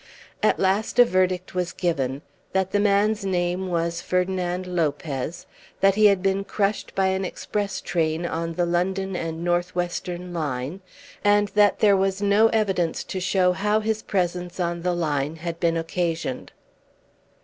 At 0.41 0.57
last 0.59 0.97
a 0.97 1.05
verdict 1.05 1.53
was 1.53 1.73
given, 1.73 2.23
that 2.53 2.71
the 2.71 2.79
man's 2.79 3.23
name 3.23 3.67
was 3.67 4.01
Ferdinand 4.01 4.65
Lopez, 4.65 5.45
that 5.79 5.93
he 5.93 6.07
had 6.07 6.23
been 6.23 6.43
crushed 6.43 6.95
by 6.95 7.05
an 7.09 7.23
express 7.23 7.79
train 7.79 8.25
on 8.25 8.55
the 8.55 8.65
London 8.65 9.15
and 9.15 9.43
North 9.43 9.75
Western 9.75 10.33
Line, 10.33 10.81
and 11.23 11.49
that 11.49 11.81
there 11.81 11.95
was 11.95 12.19
no 12.19 12.47
evidence 12.47 13.03
to 13.03 13.19
show 13.19 13.51
how 13.51 13.79
his 13.79 14.01
presence 14.01 14.59
on 14.59 14.81
the 14.81 14.95
line 14.95 15.35
had 15.35 15.59
been 15.59 15.77
occasioned. 15.77 16.51